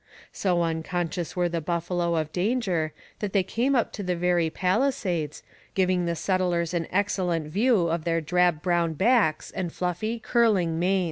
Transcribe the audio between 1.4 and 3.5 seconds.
the buffalo of danger that they